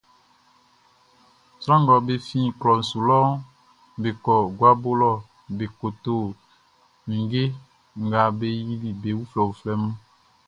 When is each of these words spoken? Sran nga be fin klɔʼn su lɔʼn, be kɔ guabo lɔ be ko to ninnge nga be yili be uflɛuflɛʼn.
Sran 1.61 1.81
nga 1.83 1.93
be 2.05 2.13
fin 2.27 2.47
klɔʼn 2.61 2.81
su 2.89 2.97
lɔʼn, 3.09 3.31
be 4.01 4.09
kɔ 4.23 4.33
guabo 4.57 4.89
lɔ 5.01 5.11
be 5.57 5.65
ko 5.77 5.87
to 6.03 6.15
ninnge 7.07 7.43
nga 8.05 8.21
be 8.39 8.47
yili 8.67 8.89
be 9.01 9.09
uflɛuflɛʼn. 9.21 9.83